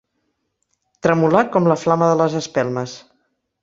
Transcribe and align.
Tremolar 1.09 1.43
com 1.57 1.71
la 1.73 1.79
flama 1.85 2.11
de 2.15 2.19
les 2.25 2.43
espelmes. 2.45 3.01